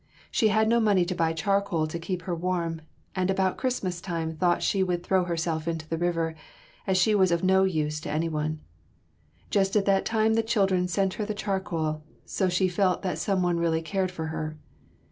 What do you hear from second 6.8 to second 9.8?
as she was of no use to any one. Just